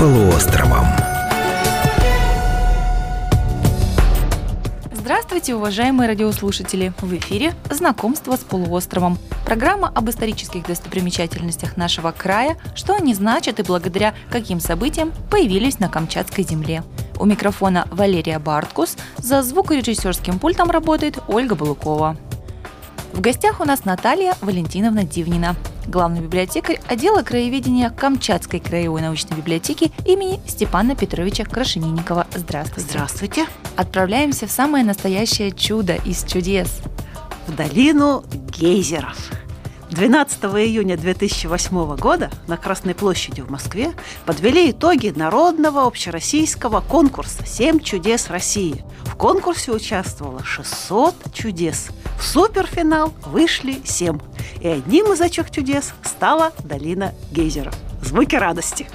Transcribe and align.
полуостровом. 0.00 0.86
Здравствуйте, 4.94 5.54
уважаемые 5.54 6.08
радиослушатели! 6.08 6.94
В 7.02 7.14
эфире 7.16 7.52
«Знакомство 7.68 8.34
с 8.36 8.38
полуостровом». 8.38 9.18
Программа 9.44 9.88
об 9.88 10.08
исторических 10.08 10.62
достопримечательностях 10.62 11.76
нашего 11.76 12.12
края, 12.12 12.56
что 12.74 12.94
они 12.94 13.12
значат 13.12 13.60
и 13.60 13.62
благодаря 13.62 14.14
каким 14.30 14.58
событиям 14.58 15.12
появились 15.30 15.80
на 15.80 15.90
Камчатской 15.90 16.44
земле. 16.44 16.82
У 17.18 17.26
микрофона 17.26 17.86
Валерия 17.90 18.38
Барткус, 18.38 18.96
за 19.18 19.42
звукорежиссерским 19.42 20.38
пультом 20.38 20.70
работает 20.70 21.18
Ольга 21.28 21.54
Балукова. 21.56 22.16
В 23.12 23.20
гостях 23.20 23.60
у 23.60 23.64
нас 23.64 23.84
Наталья 23.84 24.34
Валентиновна 24.40 25.04
Дивнина, 25.04 25.56
главный 25.86 26.20
библиотекарь 26.20 26.80
отдела 26.88 27.22
краеведения 27.22 27.90
Камчатской 27.90 28.60
краевой 28.60 29.02
научной 29.02 29.36
библиотеки 29.36 29.92
имени 30.06 30.40
Степана 30.46 30.94
Петровича 30.94 31.44
Крашенинникова. 31.44 32.26
Здравствуйте. 32.34 32.88
Здравствуйте. 32.88 33.46
Отправляемся 33.76 34.46
в 34.46 34.50
самое 34.50 34.84
настоящее 34.84 35.50
чудо 35.50 35.96
из 36.04 36.24
чудес. 36.24 36.80
В 37.46 37.54
долину 37.56 38.24
гейзеров. 38.56 39.18
12 39.90 40.44
июня 40.44 40.96
2008 40.96 41.96
года 41.96 42.30
на 42.46 42.56
Красной 42.56 42.94
площади 42.94 43.40
в 43.40 43.50
Москве 43.50 43.92
подвели 44.24 44.70
итоги 44.70 45.12
народного 45.14 45.84
общероссийского 45.84 46.80
конкурса 46.80 47.44
«Семь 47.44 47.80
чудес 47.80 48.30
России». 48.30 48.84
В 49.04 49.16
конкурсе 49.16 49.72
участвовало 49.72 50.44
600 50.44 51.14
чудес. 51.34 51.88
В 52.18 52.24
суперфинал 52.24 53.12
вышли 53.26 53.82
7. 53.84 54.18
И 54.60 54.68
одним 54.68 55.12
из 55.12 55.20
этих 55.20 55.50
чудес 55.50 55.92
стала 56.04 56.52
долина 56.64 57.12
гейзеров– 57.32 57.74
Звуки 58.02 58.34
радости. 58.34 58.88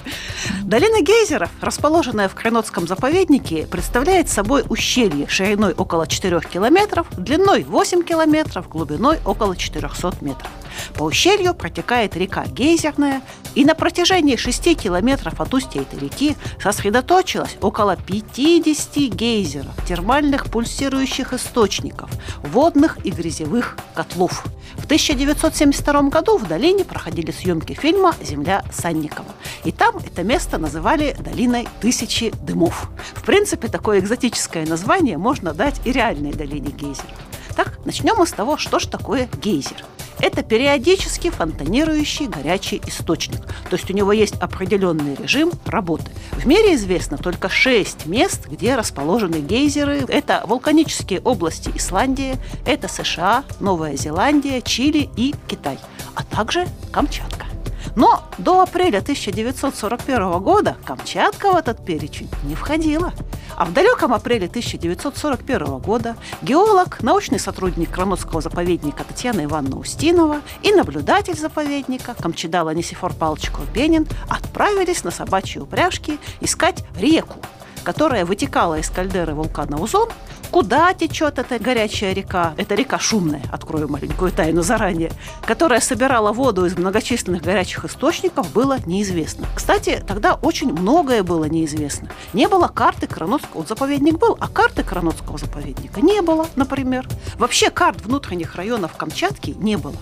Долина 0.62 1.00
гейзеров, 1.00 1.50
расположенная 1.60 2.28
в 2.28 2.34
Кренотском 2.34 2.86
заповеднике, 2.88 3.66
представляет 3.66 4.28
собой 4.28 4.64
ущелье 4.68 5.28
шириной 5.28 5.72
около 5.72 6.06
4 6.06 6.40
километров, 6.40 7.06
длиной 7.16 7.62
8 7.62 8.02
километров, 8.02 8.68
глубиной 8.68 9.18
около 9.24 9.56
400 9.56 10.12
метров. 10.20 10.50
По 10.94 11.04
ущелью 11.04 11.54
протекает 11.54 12.16
река 12.16 12.44
Гейзерная, 12.46 13.22
и 13.54 13.64
на 13.64 13.74
протяжении 13.74 14.36
6 14.36 14.76
километров 14.76 15.40
от 15.40 15.52
устья 15.54 15.80
этой 15.80 15.98
реки 15.98 16.36
сосредоточилось 16.62 17.56
около 17.60 17.96
50 17.96 18.96
гейзеров, 19.14 19.72
термальных 19.86 20.50
пульсирующих 20.50 21.32
источников, 21.32 22.10
водных 22.42 22.98
и 23.04 23.10
грязевых 23.10 23.76
котлов. 23.94 24.44
В 24.76 24.84
1972 24.84 26.02
году 26.10 26.36
в 26.36 26.46
долине 26.46 26.84
проходили 26.84 27.30
съемки 27.30 27.72
фильма 27.72 28.14
«Земля 28.22 28.62
Санникова». 28.70 29.34
И 29.64 29.72
там 29.72 29.96
это 29.96 30.22
место 30.22 30.58
называли 30.58 31.16
«Долиной 31.18 31.66
тысячи 31.80 32.32
дымов». 32.42 32.90
В 33.14 33.24
принципе, 33.24 33.68
такое 33.68 34.00
экзотическое 34.00 34.66
название 34.66 35.16
можно 35.16 35.54
дать 35.54 35.80
и 35.84 35.92
реальной 35.92 36.32
долине 36.32 36.70
гейзеров. 36.70 37.16
Так, 37.56 37.78
начнем 37.86 38.16
мы 38.18 38.26
с 38.26 38.32
того, 38.32 38.58
что 38.58 38.78
же 38.78 38.88
такое 38.88 39.28
гейзер– 39.40 39.82
это 40.20 40.42
периодически 40.42 41.30
фонтанирующий 41.30 42.26
горячий 42.26 42.80
источник. 42.86 43.44
То 43.70 43.76
есть 43.76 43.90
у 43.90 43.94
него 43.94 44.12
есть 44.12 44.34
определенный 44.40 45.14
режим 45.14 45.52
работы. 45.66 46.10
В 46.32 46.46
мире 46.46 46.74
известно 46.74 47.18
только 47.18 47.48
шесть 47.48 48.06
мест, 48.06 48.46
где 48.46 48.76
расположены 48.76 49.36
гейзеры. 49.36 50.04
Это 50.08 50.42
вулканические 50.46 51.20
области 51.20 51.70
Исландии, 51.74 52.36
это 52.64 52.88
США, 52.88 53.44
Новая 53.60 53.96
Зеландия, 53.96 54.60
Чили 54.60 55.08
и 55.16 55.34
Китай, 55.48 55.78
а 56.14 56.24
также 56.24 56.66
Камчатка. 56.92 57.45
Но 57.94 58.24
до 58.38 58.62
апреля 58.62 58.98
1941 58.98 60.38
года 60.40 60.76
Камчатка 60.84 61.52
в 61.52 61.56
этот 61.56 61.84
перечень 61.84 62.28
не 62.44 62.54
входила. 62.54 63.12
А 63.56 63.64
в 63.64 63.72
далеком 63.72 64.12
апреле 64.12 64.46
1941 64.46 65.78
года 65.78 66.16
геолог, 66.42 67.02
научный 67.02 67.38
сотрудник 67.38 67.90
Кранотского 67.90 68.42
заповедника 68.42 69.02
Татьяна 69.04 69.44
Ивановна 69.44 69.78
Устинова 69.78 70.42
и 70.62 70.72
наблюдатель 70.72 71.38
заповедника 71.38 72.14
Камчедала 72.14 72.70
Несифор 72.74 73.14
Павлович 73.14 73.50
Крупенин 73.50 74.06
отправились 74.28 75.04
на 75.04 75.10
собачьи 75.10 75.60
упряжки 75.60 76.18
искать 76.40 76.84
реку, 76.98 77.36
которая 77.82 78.26
вытекала 78.26 78.78
из 78.78 78.90
кальдеры 78.90 79.32
вулкана 79.32 79.80
Узон 79.80 80.10
Куда 80.50 80.94
течет 80.94 81.38
эта 81.38 81.58
горячая 81.58 82.12
река? 82.12 82.54
Это 82.56 82.74
река 82.74 82.98
шумная, 82.98 83.42
открою 83.52 83.88
маленькую 83.88 84.30
тайну 84.32 84.62
заранее, 84.62 85.10
которая 85.42 85.80
собирала 85.80 86.32
воду 86.32 86.64
из 86.64 86.76
многочисленных 86.76 87.42
горячих 87.42 87.84
источников, 87.84 88.52
было 88.52 88.78
неизвестно. 88.86 89.46
Кстати, 89.54 90.02
тогда 90.06 90.34
очень 90.34 90.72
многое 90.72 91.22
было 91.22 91.44
неизвестно. 91.44 92.08
Не 92.32 92.48
было 92.48 92.68
карты 92.68 93.06
Кранотского, 93.06 93.58
вот 93.60 93.68
заповедник 93.68 94.18
был, 94.18 94.36
а 94.40 94.48
карты 94.48 94.82
Кранотского 94.82 95.38
заповедника 95.38 96.00
не 96.00 96.22
было, 96.22 96.46
например. 96.56 97.06
Вообще 97.38 97.70
карт 97.70 98.00
внутренних 98.02 98.54
районов 98.54 98.96
Камчатки 98.96 99.50
не 99.58 99.76
было. 99.76 99.96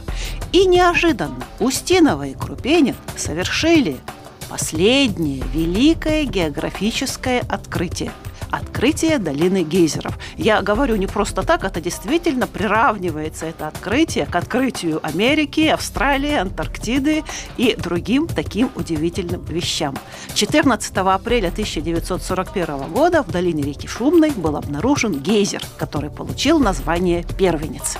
И 0.53 0.66
неожиданно 0.66 1.43
Устинова 1.59 2.26
и 2.26 2.34
Крупенин 2.34 2.97
совершили 3.16 3.97
последнее 4.49 5.43
великое 5.53 6.25
географическое 6.25 7.43
открытие– 7.49 8.12
открытие 8.55 9.19
долины 9.19 9.65
гейзеров. 9.65 10.19
Я 10.37 10.63
говорю 10.63 10.97
не 10.97 11.07
просто 11.07 11.43
так, 11.43 11.65
это 11.65 11.81
действительно 11.81 12.47
приравнивается 12.47 13.47
это 13.47 13.69
открытие 13.69 14.27
к 14.27 14.37
открытию 14.37 15.01
Америки, 15.03 15.63
Австралии, 15.63 16.35
Антарктиды 16.35 17.25
и 17.57 17.75
другим 17.77 18.27
таким 18.29 18.71
удивительным 18.77 19.45
вещам. 19.45 19.97
14 20.35 20.97
апреля 20.97 21.49
1941 21.49 22.93
года 22.93 23.23
в 23.23 23.31
долине 23.31 23.63
реки 23.63 23.89
Шумной 23.89 24.31
был 24.31 24.57
обнаружен 24.57 25.21
гейзер, 25.21 25.63
который 25.77 26.11
получил 26.11 26.59
название 26.59 27.25
«Первенец». 27.37 27.99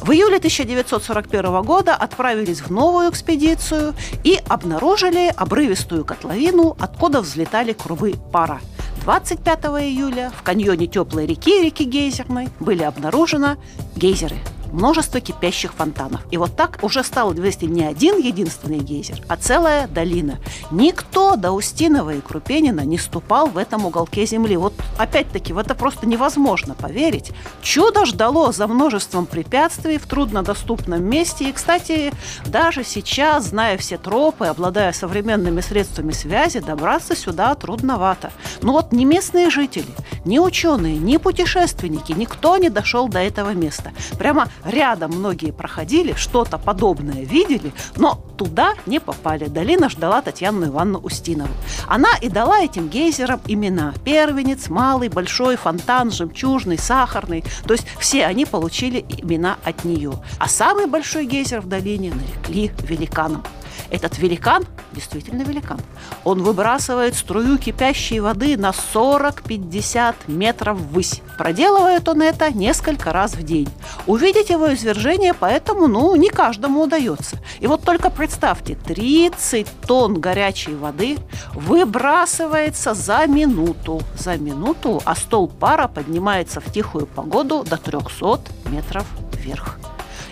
В 0.00 0.10
июле 0.10 0.36
1941 0.36 1.62
года 1.62 1.94
отправились 1.94 2.60
в 2.60 2.70
новую 2.70 3.10
экспедицию 3.10 3.94
и 4.22 4.38
обнаружили 4.48 5.32
обрывистую 5.34 6.04
котловину, 6.04 6.76
откуда 6.78 7.22
взлетали 7.22 7.72
крубы 7.72 8.14
пара– 8.30 8.60
25 9.04 9.64
июля 9.82 10.32
в 10.34 10.42
каньоне 10.42 10.86
теплой 10.86 11.26
реки, 11.26 11.62
реки 11.62 11.84
Гейзерной, 11.84 12.48
были 12.58 12.82
обнаружены 12.84 13.58
гейзеры– 13.96 14.36
множество 14.74 15.20
кипящих 15.20 15.72
фонтанов. 15.72 16.20
И 16.30 16.36
вот 16.36 16.56
так 16.56 16.78
уже 16.82 17.02
стал 17.02 17.32
известен 17.32 17.72
не 17.72 17.84
один 17.84 18.18
единственный 18.18 18.78
гейзер, 18.78 19.22
а 19.28 19.36
целая 19.36 19.86
долина. 19.86 20.38
Никто 20.70 21.36
до 21.36 21.52
Устинова 21.52 22.10
и 22.14 22.20
Крупенина 22.20 22.80
не 22.80 22.98
ступал 22.98 23.48
в 23.48 23.56
этом 23.56 23.86
уголке 23.86 24.26
земли. 24.26 24.56
Вот 24.56 24.74
опять-таки 24.98 25.52
в 25.52 25.58
это 25.58 25.74
просто 25.74 26.06
невозможно 26.06 26.74
поверить. 26.74 27.32
Чудо 27.62 28.04
ждало 28.04 28.52
за 28.52 28.66
множеством 28.66 29.26
препятствий 29.26 29.98
в 29.98 30.06
труднодоступном 30.06 31.02
месте. 31.02 31.48
И, 31.48 31.52
кстати, 31.52 32.12
даже 32.46 32.84
сейчас, 32.84 33.46
зная 33.46 33.78
все 33.78 33.96
тропы, 33.96 34.46
обладая 34.46 34.92
современными 34.92 35.60
средствами 35.60 36.12
связи, 36.12 36.60
добраться 36.60 37.16
сюда 37.16 37.54
трудновато. 37.54 38.32
Но 38.62 38.72
вот 38.72 38.92
ни 38.92 39.04
местные 39.04 39.50
жители, 39.50 39.86
ни 40.24 40.38
ученые, 40.38 40.96
ни 40.96 41.16
путешественники, 41.16 42.12
никто 42.12 42.56
не 42.56 42.70
дошел 42.70 43.08
до 43.08 43.20
этого 43.20 43.50
места. 43.50 43.92
Прямо 44.18 44.48
рядом 44.64 45.12
многие 45.12 45.52
проходили, 45.52 46.14
что-то 46.14 46.58
подобное 46.58 47.24
видели, 47.24 47.72
но 47.96 48.20
туда 48.36 48.74
не 48.86 49.00
попали. 49.00 49.46
Долина 49.46 49.88
ждала 49.88 50.22
Татьяну 50.22 50.66
Ивановну 50.66 50.98
Устинову. 51.00 51.52
Она 51.86 52.10
и 52.20 52.28
дала 52.28 52.60
этим 52.60 52.88
гейзерам 52.88 53.40
имена. 53.46 53.94
Первенец, 54.04 54.68
малый, 54.68 55.08
большой, 55.08 55.56
фонтан, 55.56 56.10
жемчужный, 56.10 56.78
сахарный. 56.78 57.44
То 57.66 57.74
есть 57.74 57.86
все 57.98 58.26
они 58.26 58.44
получили 58.44 59.04
имена 59.08 59.56
от 59.64 59.84
нее. 59.84 60.12
А 60.38 60.48
самый 60.48 60.86
большой 60.86 61.26
гейзер 61.26 61.60
в 61.60 61.68
долине 61.68 62.12
нарекли 62.14 62.70
великаном. 62.82 63.42
Этот 63.90 64.18
великан 64.18 64.64
действительно 64.92 65.42
великан. 65.42 65.80
Он 66.24 66.42
выбрасывает 66.42 67.14
струю 67.14 67.58
кипящей 67.58 68.20
воды 68.20 68.56
на 68.56 68.70
40-50 68.70 70.14
метров 70.28 70.78
ввысь. 70.78 71.22
Проделывает 71.38 72.08
он 72.08 72.22
это 72.22 72.52
несколько 72.52 73.12
раз 73.12 73.34
в 73.34 73.42
день. 73.42 73.68
Увидеть 74.06 74.50
его 74.50 74.72
извержение 74.72 75.34
поэтому, 75.34 75.86
ну, 75.86 76.14
не 76.16 76.28
каждому 76.28 76.82
удается. 76.82 77.38
И 77.60 77.66
вот 77.66 77.82
только 77.82 78.10
представьте, 78.10 78.76
30 78.76 79.66
тонн 79.86 80.20
горячей 80.20 80.74
воды 80.74 81.18
выбрасывается 81.54 82.94
за 82.94 83.26
минуту. 83.26 84.02
За 84.18 84.36
минуту, 84.36 85.02
а 85.04 85.14
стол 85.14 85.48
пара 85.48 85.88
поднимается 85.88 86.60
в 86.60 86.72
тихую 86.72 87.06
погоду 87.06 87.64
до 87.64 87.76
300 87.76 88.40
метров 88.66 89.04
вверх. 89.32 89.78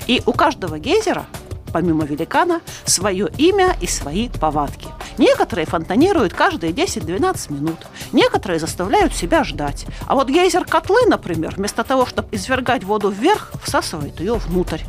И 0.06 0.23
у 0.27 0.33
каждого 0.33 0.79
гейзера 0.79 1.27
помимо 1.73 2.05
великана, 2.05 2.61
свое 2.85 3.29
имя 3.39 3.77
и 3.81 3.87
свои 3.87 4.29
повадки. 4.29 4.89
Некоторые 5.19 5.67
фонтанируют 5.67 6.33
каждые 6.33 6.73
10-12 6.73 7.53
минут, 7.53 7.79
некоторые 8.13 8.59
заставляют 8.59 9.15
себя 9.15 9.45
ждать. 9.45 9.87
А 10.07 10.15
вот 10.15 10.29
гейзер 10.29 10.65
котлы, 10.65 11.07
например, 11.07 11.55
вместо 11.57 11.85
того, 11.85 12.07
чтобы 12.07 12.29
извергать 12.33 12.85
воду 12.85 13.11
вверх, 13.11 13.53
всасывает 13.65 14.21
ее 14.21 14.35
внутрь. 14.35 14.81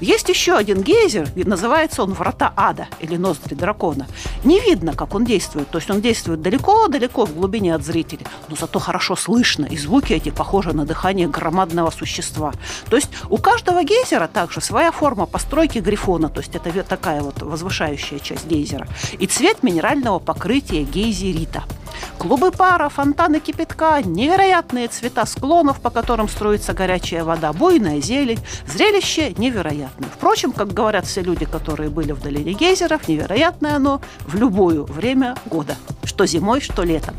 Есть 0.00 0.28
еще 0.28 0.56
один 0.56 0.82
гейзер, 0.82 1.28
называется 1.36 2.02
он 2.02 2.12
«Врата 2.12 2.52
ада» 2.56 2.86
или 3.00 3.16
«Ноздри 3.16 3.54
дракона». 3.54 4.06
Не 4.44 4.58
видно, 4.60 4.94
как 4.94 5.14
он 5.14 5.24
действует, 5.24 5.68
то 5.68 5.78
есть 5.78 5.90
он 5.90 6.00
действует 6.00 6.40
далеко-далеко 6.40 7.26
в 7.26 7.34
глубине 7.34 7.74
от 7.74 7.84
зрителя, 7.84 8.26
но 8.48 8.56
зато 8.56 8.78
хорошо 8.78 9.16
слышно, 9.16 9.66
и 9.66 9.76
звуки 9.76 10.12
эти 10.14 10.30
похожи 10.30 10.72
на 10.72 10.86
дыхание 10.86 11.28
громадного 11.28 11.90
существа. 11.90 12.52
То 12.88 12.96
есть 12.96 13.10
у 13.28 13.36
каждого 13.36 13.84
гейзера 13.84 14.28
также 14.28 14.60
своя 14.60 14.92
форма 14.92 15.26
постройки 15.26 15.78
грифона, 15.78 16.28
то 16.28 16.40
есть 16.40 16.54
это 16.54 16.70
такая 16.82 17.20
вот 17.20 17.42
возвышающая 17.42 18.18
часть 18.18 18.46
гейзера, 18.46 18.88
и 19.18 19.26
цвет 19.26 19.62
минерального 19.62 20.18
покрытия 20.18 20.84
гейзерита– 20.84 21.64
Клубы 22.20 22.50
пара, 22.50 22.90
фонтаны 22.90 23.40
кипятка, 23.40 24.02
невероятные 24.02 24.88
цвета 24.88 25.24
склонов, 25.24 25.80
по 25.80 25.88
которым 25.88 26.28
строится 26.28 26.74
горячая 26.74 27.24
вода, 27.24 27.50
буйная 27.54 28.02
зелень. 28.02 28.38
Зрелище 28.66 29.32
невероятное. 29.38 30.10
Впрочем, 30.10 30.52
как 30.52 30.74
говорят 30.74 31.06
все 31.06 31.22
люди, 31.22 31.46
которые 31.46 31.88
были 31.88 32.12
в 32.12 32.20
долине 32.20 32.52
гейзеров, 32.52 33.08
невероятное 33.08 33.76
оно 33.76 34.02
в 34.26 34.34
любое 34.34 34.82
время 34.82 35.34
года. 35.46 35.76
Что 36.04 36.26
зимой, 36.26 36.60
что 36.60 36.82
летом. 36.82 37.14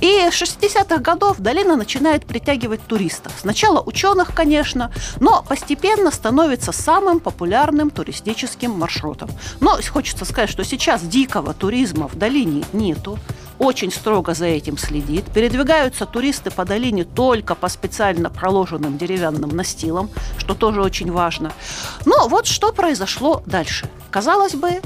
И 0.00 0.28
с 0.30 0.40
60-х 0.40 0.98
годов 0.98 1.38
долина 1.38 1.74
начинает 1.74 2.24
притягивать 2.24 2.86
туристов. 2.86 3.32
Сначала 3.40 3.80
ученых, 3.80 4.32
конечно, 4.32 4.92
но 5.18 5.42
постепенно 5.42 6.12
становится 6.12 6.70
самым 6.70 7.18
популярным 7.18 7.90
туристическим 7.90 8.70
маршрутом. 8.70 9.28
Но 9.58 9.76
хочется 9.90 10.24
сказать, 10.24 10.50
что 10.50 10.62
сейчас 10.62 11.02
дикого 11.02 11.52
туризма 11.52 12.06
в 12.06 12.14
долине 12.14 12.62
нету 12.72 13.18
очень 13.58 13.92
строго 13.92 14.34
за 14.34 14.46
этим 14.46 14.78
следит. 14.78 15.24
Передвигаются 15.32 16.06
туристы 16.06 16.50
по 16.50 16.64
долине 16.64 17.04
только 17.04 17.54
по 17.54 17.68
специально 17.68 18.30
проложенным 18.30 18.98
деревянным 18.98 19.50
настилам, 19.50 20.10
что 20.38 20.54
тоже 20.54 20.82
очень 20.82 21.10
важно. 21.10 21.52
Но 22.04 22.28
вот 22.28 22.46
что 22.46 22.72
произошло 22.72 23.42
дальше. 23.46 23.88
Казалось 24.10 24.54
бы, 24.54 24.80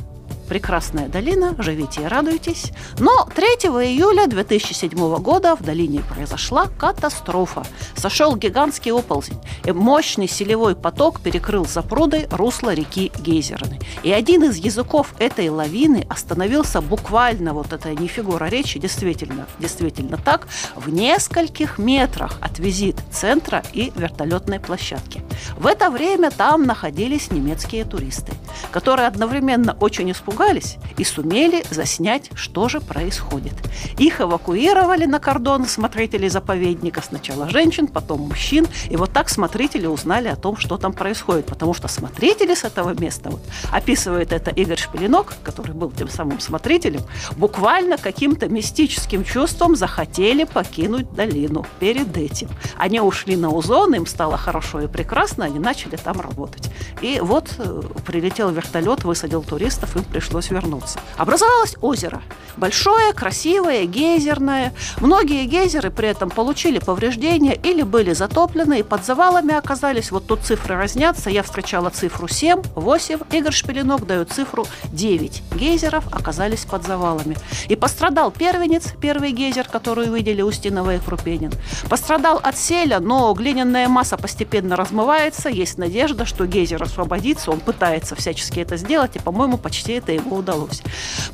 прекрасная 0.50 1.06
долина, 1.06 1.55
живите 1.58 2.02
и 2.02 2.06
радуйтесь. 2.06 2.73
Но 2.99 3.25
3 3.37 3.44
июля 3.87 4.26
2007 4.26 5.17
года 5.19 5.55
в 5.55 5.62
долине 5.62 6.00
произошла 6.00 6.67
катастрофа. 6.76 7.62
Сошел 7.94 8.35
гигантский 8.35 8.91
оползень, 8.91 9.38
и 9.64 9.70
мощный 9.70 10.26
селевой 10.26 10.75
поток 10.75 11.20
перекрыл 11.20 11.67
запрудой 11.67 12.26
русло 12.32 12.75
реки 12.75 13.12
Гейзерны. 13.20 13.79
И 14.02 14.11
один 14.11 14.43
из 14.43 14.56
языков 14.56 15.14
этой 15.20 15.49
лавины 15.50 16.05
остановился 16.11 16.81
буквально, 16.81 17.55
вот 17.55 17.73
это 17.73 17.94
не 17.94 18.08
фигура 18.08 18.47
речи, 18.47 18.81
действительно, 18.81 19.47
действительно 19.61 20.17
так, 20.17 20.49
в 20.75 20.88
нескольких 20.88 21.79
метрах 21.79 22.38
от 22.41 22.58
визит 22.58 22.97
центра 23.12 23.62
и 23.73 23.93
вертолетной 23.94 24.58
площадки. 24.58 25.23
В 25.56 25.69
это 25.69 25.91
время 25.91 26.32
там 26.32 26.64
находились 26.64 27.31
немецкие 27.31 27.85
туристы, 27.85 28.32
которые 28.73 29.06
одновременно 29.06 29.76
очень 29.79 30.11
испугались 30.11 30.39
испугались 30.40 30.76
и 30.96 31.04
сумели 31.04 31.64
заснять, 31.70 32.31
что 32.34 32.69
же 32.69 32.81
происходит. 32.81 33.52
Их 33.98 34.20
эвакуировали 34.20 35.04
на 35.06 35.19
кордон 35.19 35.66
смотрители 35.66 36.28
заповедника. 36.28 37.02
Сначала 37.02 37.48
женщин, 37.48 37.87
потом 37.87 38.20
мужчин. 38.20 38.66
И 38.88 38.96
вот 38.96 39.12
так 39.12 39.28
смотрители 39.28 39.87
узнали 39.87 40.28
о 40.28 40.37
том, 40.37 40.56
что 40.56 40.76
там 40.76 40.92
происходит. 40.92 41.46
Потому 41.46 41.75
что 41.75 41.88
смотрители 41.88 42.54
с 42.54 42.64
этого 42.64 42.98
места, 42.98 43.31
вот, 43.31 43.40
описывает 43.72 44.32
это 44.32 44.50
Игорь 44.50 44.78
Шпилинок, 44.78 45.34
который 45.42 45.75
был 45.75 45.90
тем 45.90 46.08
самым 46.08 46.40
смотрителем, 46.40 47.02
буквально 47.37 47.96
каким-то 47.96 48.48
мистическим 48.48 49.25
чувством 49.25 49.76
захотели 49.76 50.44
покинуть 50.44 51.12
долину 51.12 51.66
перед 51.78 52.16
этим. 52.16 52.48
Они 52.76 53.00
ушли 53.00 53.37
на 53.37 53.50
Узон, 53.50 53.94
им 53.94 54.06
стало 54.06 54.37
хорошо 54.37 54.81
и 54.81 54.87
прекрасно, 54.87 55.44
они 55.44 55.58
начали 55.58 55.96
там 55.96 56.20
работать. 56.20 56.70
И 57.02 57.20
вот 57.20 57.54
э, 57.58 57.82
прилетел 58.06 58.50
вертолет, 58.50 59.04
высадил 59.04 59.42
туристов, 59.42 59.96
им 59.96 60.04
пришлось 60.04 60.29
пришлось 60.30 60.50
вернуться. 60.50 61.00
Образовалось 61.16 61.74
озеро. 61.80 62.22
Большое, 62.56 63.12
красивое, 63.12 63.84
гейзерное. 63.84 64.72
Многие 65.00 65.46
гейзеры 65.46 65.90
при 65.90 66.08
этом 66.08 66.30
получили 66.30 66.78
повреждения 66.78 67.54
или 67.54 67.82
были 67.82 68.12
затоплены, 68.12 68.80
и 68.80 68.82
под 68.82 69.04
завалами 69.04 69.54
оказались. 69.54 70.10
Вот 70.10 70.26
тут 70.26 70.40
цифры 70.42 70.76
разнятся. 70.76 71.30
Я 71.30 71.42
встречала 71.42 71.90
цифру 71.90 72.28
7, 72.28 72.62
8. 72.74 73.18
Игорь 73.32 73.52
Шпилинок 73.52 74.06
дает 74.06 74.30
цифру 74.30 74.66
9. 74.92 75.42
Гейзеров 75.54 76.06
оказались 76.12 76.64
под 76.64 76.84
завалами. 76.84 77.36
И 77.68 77.76
пострадал 77.76 78.30
первенец, 78.30 78.92
первый 79.00 79.32
гейзер, 79.32 79.68
который 79.68 80.10
увидели 80.10 80.42
Устинова 80.42 80.94
и 80.94 80.98
Крупенин. 80.98 81.52
Пострадал 81.88 82.40
от 82.42 82.56
селя, 82.56 83.00
но 83.00 83.32
глиняная 83.32 83.88
масса 83.88 84.16
постепенно 84.16 84.76
размывается. 84.76 85.48
Есть 85.48 85.78
надежда, 85.78 86.24
что 86.24 86.46
гейзер 86.46 86.82
освободится. 86.82 87.50
Он 87.50 87.60
пытается 87.60 88.14
всячески 88.14 88.60
это 88.60 88.76
сделать, 88.76 89.16
и, 89.16 89.18
по-моему, 89.18 89.56
почти 89.56 89.94
это 89.94 90.19
ему 90.20 90.37
удалось. 90.37 90.82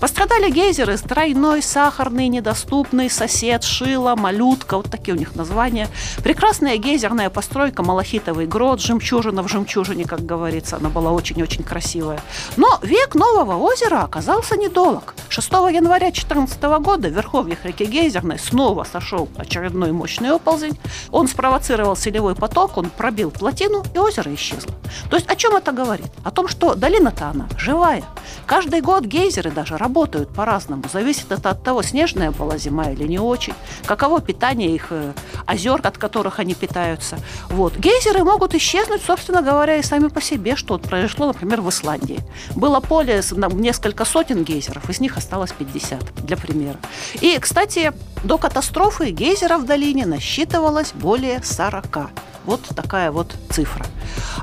Пострадали 0.00 0.50
гейзеры 0.50 0.96
тройной, 0.96 1.62
сахарный, 1.62 2.28
недоступный, 2.28 3.10
сосед, 3.10 3.64
шила, 3.64 4.16
малютка, 4.16 4.76
вот 4.76 4.90
такие 4.90 5.14
у 5.14 5.18
них 5.18 5.34
названия. 5.34 5.88
Прекрасная 6.22 6.76
гейзерная 6.76 7.30
постройка, 7.30 7.82
малахитовый 7.82 8.46
грот, 8.46 8.80
жемчужина 8.80 9.42
в 9.42 9.48
жемчужине, 9.48 10.04
как 10.04 10.24
говорится, 10.24 10.76
она 10.76 10.88
была 10.88 11.12
очень-очень 11.12 11.62
красивая. 11.62 12.20
Но 12.56 12.78
век 12.82 13.14
нового 13.14 13.56
озера 13.56 14.02
оказался 14.02 14.56
недолг. 14.56 15.14
6 15.28 15.48
января 15.52 16.06
2014 16.06 16.62
года 16.80 17.08
в 17.08 17.12
верховьях 17.12 17.64
реки 17.64 17.84
Гейзерной 17.84 18.38
снова 18.38 18.84
сошел 18.84 19.28
очередной 19.36 19.92
мощный 19.92 20.30
оползень. 20.30 20.78
Он 21.10 21.28
спровоцировал 21.28 21.96
селевой 21.96 22.34
поток, 22.34 22.76
он 22.76 22.90
пробил 22.90 23.30
плотину, 23.30 23.84
и 23.94 23.98
озеро 23.98 24.32
исчезло. 24.34 24.72
То 25.10 25.16
есть 25.16 25.28
о 25.28 25.36
чем 25.36 25.56
это 25.56 25.72
говорит? 25.72 26.10
О 26.24 26.30
том, 26.30 26.48
что 26.48 26.74
долина-то 26.74 27.28
она 27.28 27.48
живая. 27.58 28.04
Каждый 28.46 28.80
год 28.80 29.04
гейзеры 29.04 29.50
даже 29.50 29.76
работают 29.76 30.28
по-разному. 30.28 30.84
Зависит 30.92 31.32
это 31.32 31.50
от 31.50 31.62
того, 31.62 31.82
снежная 31.82 32.30
была 32.30 32.58
зима 32.58 32.90
или 32.90 33.04
не 33.06 33.18
очень, 33.18 33.54
каково 33.84 34.20
питание 34.20 34.74
их 34.74 34.88
э, 34.90 35.12
озер, 35.46 35.80
от 35.82 35.98
которых 35.98 36.38
они 36.38 36.54
питаются. 36.54 37.18
Вот. 37.48 37.76
Гейзеры 37.76 38.24
могут 38.24 38.54
исчезнуть, 38.54 39.02
собственно 39.02 39.42
говоря, 39.42 39.76
и 39.76 39.82
сами 39.82 40.08
по 40.08 40.20
себе, 40.20 40.56
что 40.56 40.74
вот 40.74 40.82
произошло, 40.82 41.26
например, 41.26 41.60
в 41.60 41.68
Исландии. 41.68 42.20
Было 42.54 42.80
поле 42.80 43.22
несколько 43.52 44.04
сотен 44.04 44.44
гейзеров, 44.44 44.88
из 44.90 45.00
них 45.00 45.16
осталось 45.16 45.52
50, 45.52 46.24
для 46.24 46.36
примера. 46.36 46.78
И, 47.20 47.38
кстати, 47.38 47.92
до 48.24 48.38
катастрофы 48.38 49.10
гейзеров 49.10 49.62
в 49.62 49.66
долине 49.66 50.06
насчитывалось 50.06 50.92
более 50.92 51.42
40. 51.42 52.10
Вот 52.44 52.62
такая 52.74 53.10
вот 53.10 53.34
цифра. 53.50 53.84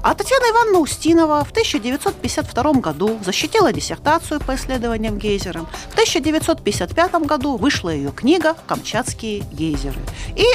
А 0.03 0.15
Татьяна 0.15 0.51
Ивановна 0.51 0.79
Устинова 0.79 1.45
в 1.45 1.51
1952 1.51 2.74
году 2.74 3.17
защитила 3.24 3.72
диссертацию 3.72 4.41
по 4.41 4.55
исследованиям 4.55 5.17
гейзеров. 5.17 5.65
В 5.91 5.93
1955 5.93 7.13
году 7.25 7.55
вышла 7.55 7.89
ее 7.89 8.12
книга 8.12 8.53
«Камчатские 8.67 9.43
гейзеры». 9.53 10.01
И 10.36 10.45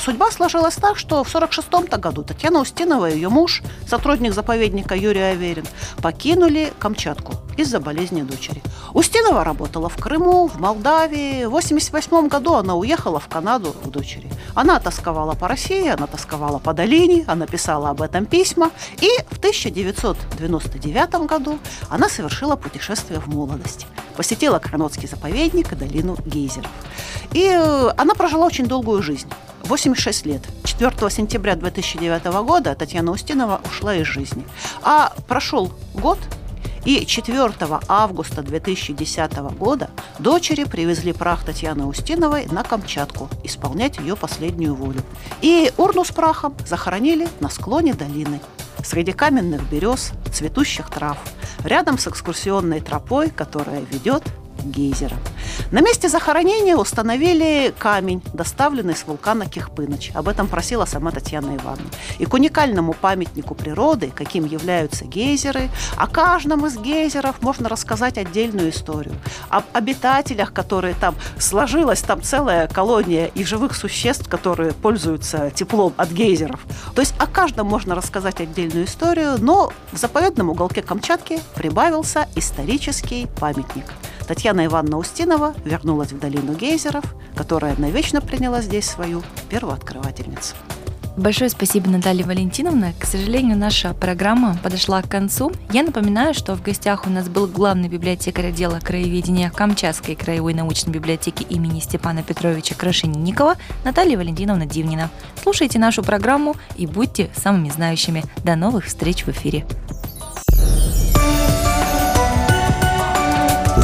судьба 0.00 0.30
сложилась 0.30 0.74
так, 0.74 0.96
что 0.96 1.24
в 1.24 1.34
1946 1.34 1.98
году 2.00 2.22
Татьяна 2.22 2.60
Устинова 2.60 3.10
и 3.10 3.14
ее 3.14 3.28
муж, 3.28 3.62
сотрудник 3.88 4.34
заповедника 4.34 4.94
Юрий 4.94 5.20
Аверин, 5.20 5.66
покинули 6.02 6.72
Камчатку 6.78 7.34
из-за 7.56 7.80
болезни 7.80 8.22
дочери. 8.22 8.62
Устинова 8.92 9.44
работала 9.44 9.88
в 9.88 9.96
Крыму, 9.96 10.46
в 10.46 10.60
Молдавии. 10.60 11.44
В 11.44 11.54
1988 11.54 12.28
году 12.28 12.54
она 12.54 12.74
уехала 12.74 13.18
в 13.18 13.28
Канаду 13.28 13.74
у 13.84 13.88
дочери. 13.88 14.30
Она 14.54 14.78
тосковала 14.78 15.34
по 15.34 15.48
России, 15.48 15.88
она 15.88 16.06
тосковала 16.06 16.58
по 16.58 16.72
долине, 16.72 17.24
она 17.26 17.46
писала 17.46 17.90
об 17.90 18.02
этом 18.02 18.26
письма. 18.26 18.70
И 19.00 19.08
в 19.30 19.38
1999 19.38 21.26
году 21.26 21.58
она 21.88 22.08
совершила 22.08 22.56
путешествие 22.56 23.20
в 23.20 23.28
молодости. 23.28 23.86
Посетила 24.16 24.58
Кранотский 24.58 25.08
заповедник 25.08 25.72
и 25.72 25.76
долину 25.76 26.16
гейзеров. 26.24 26.70
И 27.32 27.44
э, 27.44 27.90
она 27.96 28.14
прожила 28.14 28.46
очень 28.46 28.66
долгую 28.66 29.02
жизнь. 29.02 29.28
86 29.86 30.26
лет. 30.26 30.42
4 30.64 31.10
сентября 31.10 31.54
2009 31.54 32.24
года 32.44 32.74
Татьяна 32.74 33.12
Устинова 33.12 33.60
ушла 33.64 33.94
из 33.94 34.06
жизни. 34.06 34.44
А 34.82 35.12
прошел 35.28 35.72
год, 35.94 36.18
и 36.84 37.06
4 37.06 37.52
августа 37.88 38.42
2010 38.42 39.34
года 39.58 39.90
дочери 40.18 40.64
привезли 40.64 41.12
прах 41.12 41.44
Татьяны 41.44 41.86
Устиновой 41.86 42.46
на 42.46 42.64
Камчатку 42.64 43.28
исполнять 43.44 43.98
ее 43.98 44.16
последнюю 44.16 44.74
волю. 44.74 45.02
И 45.40 45.72
урну 45.76 46.04
с 46.04 46.10
прахом 46.10 46.54
захоронили 46.66 47.28
на 47.40 47.48
склоне 47.48 47.94
долины 47.94 48.40
среди 48.84 49.12
каменных 49.12 49.68
берез, 49.68 50.12
цветущих 50.32 50.90
трав, 50.90 51.18
рядом 51.64 51.98
с 51.98 52.06
экскурсионной 52.06 52.80
тропой, 52.80 53.30
которая 53.30 53.80
ведет 53.80 54.22
гейзера. 54.70 55.16
На 55.70 55.80
месте 55.80 56.08
захоронения 56.08 56.76
установили 56.76 57.74
камень, 57.78 58.22
доставленный 58.32 58.94
с 58.94 59.06
вулкана 59.06 59.46
Кихпыныч. 59.46 60.12
Об 60.14 60.28
этом 60.28 60.46
просила 60.48 60.84
сама 60.84 61.10
Татьяна 61.10 61.56
Ивановна. 61.56 61.88
И 62.18 62.24
к 62.24 62.34
уникальному 62.34 62.92
памятнику 62.92 63.54
природы, 63.54 64.12
каким 64.14 64.44
являются 64.44 65.04
гейзеры, 65.04 65.70
о 65.96 66.06
каждом 66.06 66.66
из 66.66 66.76
гейзеров 66.76 67.42
можно 67.42 67.68
рассказать 67.68 68.18
отдельную 68.18 68.70
историю. 68.70 69.16
Об 69.48 69.64
обитателях, 69.72 70.52
которые 70.52 70.94
там 70.94 71.14
сложилась 71.38 72.02
там 72.02 72.22
целая 72.22 72.68
колония 72.68 73.26
и 73.26 73.44
живых 73.44 73.74
существ, 73.74 74.28
которые 74.28 74.72
пользуются 74.72 75.50
теплом 75.50 75.94
от 75.96 76.10
гейзеров. 76.10 76.60
То 76.94 77.00
есть 77.00 77.14
о 77.18 77.26
каждом 77.26 77.66
можно 77.66 77.94
рассказать 77.94 78.40
отдельную 78.40 78.86
историю, 78.86 79.36
но 79.38 79.72
в 79.92 79.98
заповедном 79.98 80.50
уголке 80.50 80.82
Камчатки 80.82 81.40
прибавился 81.54 82.28
исторический 82.34 83.26
памятник. 83.40 83.84
Татьяна 84.26 84.66
Ивановна 84.66 84.98
Устинова 84.98 85.54
вернулась 85.64 86.12
в 86.12 86.18
долину 86.18 86.54
гейзеров, 86.54 87.04
которая 87.34 87.76
навечно 87.76 88.20
приняла 88.20 88.60
здесь 88.60 88.86
свою 88.86 89.22
первооткрывательницу. 89.48 90.54
Большое 91.16 91.48
спасибо, 91.48 91.88
Наталья 91.88 92.26
Валентиновна. 92.26 92.92
К 92.98 93.06
сожалению, 93.06 93.56
наша 93.56 93.94
программа 93.94 94.58
подошла 94.62 95.00
к 95.00 95.08
концу. 95.08 95.50
Я 95.72 95.82
напоминаю, 95.82 96.34
что 96.34 96.54
в 96.54 96.62
гостях 96.62 97.06
у 97.06 97.10
нас 97.10 97.30
был 97.30 97.46
главный 97.46 97.88
библиотекарь 97.88 98.48
отдела 98.48 98.80
краеведения 98.80 99.48
Камчатской 99.48 100.14
краевой 100.14 100.52
научной 100.52 100.90
библиотеки 100.90 101.42
имени 101.44 101.80
Степана 101.80 102.22
Петровича 102.22 102.74
Крашенинникова 102.74 103.56
Наталья 103.82 104.18
Валентиновна 104.18 104.66
Дивнина. 104.66 105.08
Слушайте 105.42 105.78
нашу 105.78 106.02
программу 106.02 106.54
и 106.76 106.86
будьте 106.86 107.30
самыми 107.34 107.70
знающими. 107.70 108.22
До 108.44 108.54
новых 108.54 108.84
встреч 108.84 109.24
в 109.24 109.30
эфире. 109.30 109.64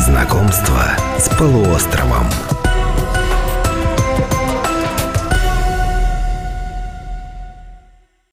Знакомство 0.04 0.82
с 1.16 1.28
полуостровом. 1.28 2.26